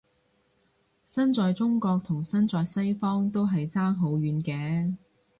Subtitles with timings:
[1.05, 4.95] 身在中國同身在西方都係爭好遠嘅